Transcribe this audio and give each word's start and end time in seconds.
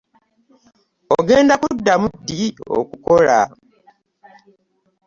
Ogenda 1.17 1.53
kuddamu 1.61 2.07
ddi 2.19 2.47
okukola? 2.79 3.39